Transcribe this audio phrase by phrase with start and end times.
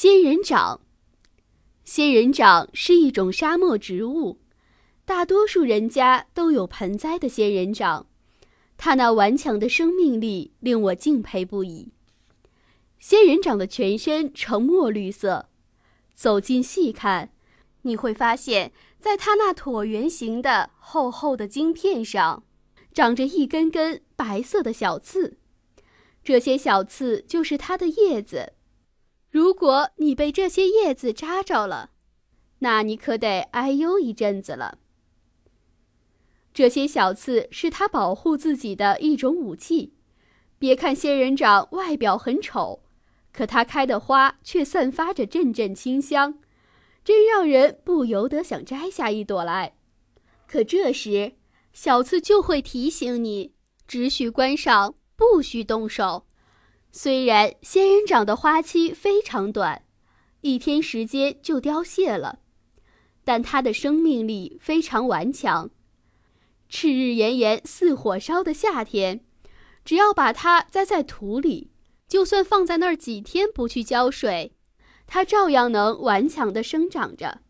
[0.00, 0.80] 仙人掌，
[1.84, 4.38] 仙人掌是一种沙漠植物，
[5.04, 8.06] 大多数人家都有盆栽的仙人掌。
[8.76, 11.88] 它那顽强的生命力令我敬佩不已。
[13.00, 15.48] 仙人掌的全身呈墨绿色，
[16.14, 17.32] 走近细看，
[17.82, 18.70] 你会发现
[19.00, 22.44] 在它那椭圆形的厚厚的茎片上，
[22.94, 25.38] 长着一根根白色的小刺，
[26.22, 28.52] 这些小刺就是它的叶子。
[29.30, 31.90] 如果你被这些叶子扎着了，
[32.60, 34.78] 那你可得哎呦一阵子了。
[36.54, 39.94] 这些小刺是它保护自己的一种武器。
[40.58, 42.82] 别看仙人掌外表很丑，
[43.32, 46.40] 可它开的花却散发着阵阵清香，
[47.04, 49.76] 真让人不由得想摘下一朵来。
[50.48, 51.34] 可这时，
[51.72, 53.52] 小刺就会提醒你，
[53.86, 56.24] 只许观赏，不许动手。
[56.90, 59.84] 虽然仙人掌的花期非常短，
[60.40, 62.40] 一天时间就凋谢了，
[63.24, 65.70] 但它的生命力非常顽强。
[66.70, 69.24] 炽日炎炎、似火烧的夏天，
[69.84, 71.70] 只要把它栽在土里，
[72.08, 74.56] 就算放在那儿几天不去浇水，
[75.06, 77.42] 它照样能顽强地生长着。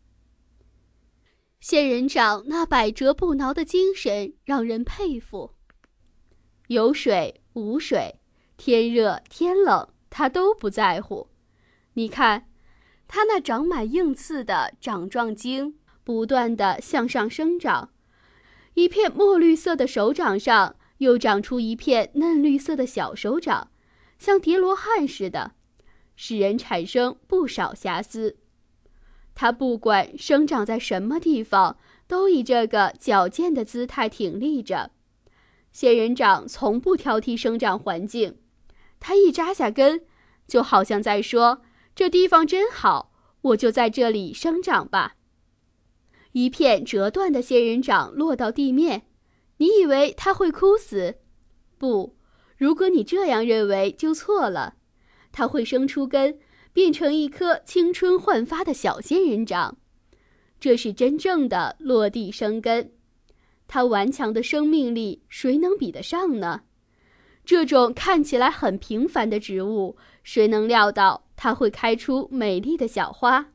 [1.61, 5.55] 仙人掌那百折不挠的精神让人佩服。
[6.69, 8.21] 有水无水。
[8.59, 11.29] 天热天冷，它都不在乎。
[11.95, 12.51] 你看，
[13.07, 17.93] 它那长满硬刺的掌状茎不断的向上生长，
[18.75, 23.71] 一片墨绿色的手掌上又长出一片嫩绿色的小手掌，
[24.19, 25.53] 像叠罗汉似的，
[26.17, 28.39] 使人产生不少遐思。
[29.37, 31.79] 它不管生长在什么地方，
[32.09, 34.91] 都以这个矫健的姿态挺立着。
[35.71, 38.37] 仙人掌从不挑剔生长环境。
[39.01, 40.05] 它一扎下根，
[40.47, 41.63] 就好像在说
[41.95, 45.17] ：“这地方真好，我就在这里生长吧。”
[46.33, 49.07] 一片折断的仙人掌落到地面，
[49.57, 51.17] 你以为它会枯死？
[51.79, 52.17] 不，
[52.57, 54.75] 如果你这样认为，就错了。
[55.33, 56.39] 它会生出根，
[56.73, 59.79] 变成一棵青春焕发的小仙人掌。
[60.61, 62.93] 这是真正的落地生根。
[63.67, 66.63] 它顽强的生命力，谁能比得上呢？
[67.49, 73.55] 这种看起来很平凡的植物，谁能料到它会开出美丽的小花，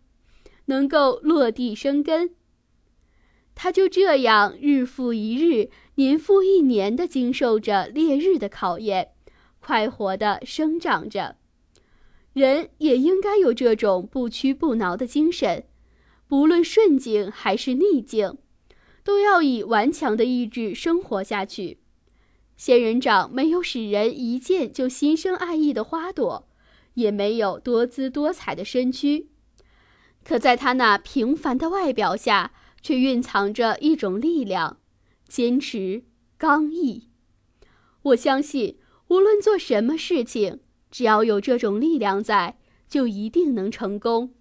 [0.66, 2.32] 能够落地生根？
[3.54, 9.10] 它就这样日复一日、年复一年地经受着烈日的考验，
[9.60, 11.36] 快活地生长着。
[12.34, 15.66] 人也应该有这种不屈不挠的精神，
[16.28, 18.40] 不论顺境还是逆境，
[19.04, 21.78] 都要以顽强的意志生活下去。
[22.56, 26.48] 仙人掌没有使人一见就心生爱意的花朵，
[26.94, 29.28] 也没有多姿多彩的身躯，
[30.24, 34.78] 可在它那平凡的外表下，却蕴藏着一种力量，
[35.28, 36.04] 坚持、
[36.38, 37.10] 刚毅。
[38.04, 38.78] 我相信，
[39.08, 40.60] 无论做什么事情，
[40.92, 44.34] 只要有这种力量在，就一定能成功。